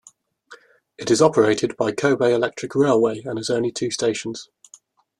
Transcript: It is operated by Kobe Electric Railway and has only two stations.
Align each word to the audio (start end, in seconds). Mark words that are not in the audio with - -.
It 0.97 1.11
is 1.11 1.21
operated 1.21 1.77
by 1.77 1.91
Kobe 1.91 2.33
Electric 2.33 2.73
Railway 2.73 3.19
and 3.19 3.37
has 3.37 3.51
only 3.51 3.71
two 3.71 3.91
stations. 3.91 4.49